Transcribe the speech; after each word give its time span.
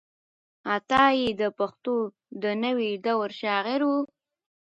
عطايي 0.73 1.27
د 1.41 1.43
پښتو 1.57 1.95
د 2.43 2.45
نوې 2.63 2.91
دور 3.05 3.29
شاعر 3.41 3.81
و. 3.85 3.91